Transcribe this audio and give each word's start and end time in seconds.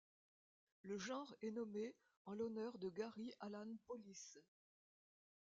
Le 0.81 0.97
genre 0.97 1.35
est 1.43 1.51
nommé 1.51 1.93
en 2.25 2.33
l'honneur 2.33 2.79
de 2.79 2.89
Gary 2.89 3.31
Allan 3.39 3.67
Polis. 3.85 4.39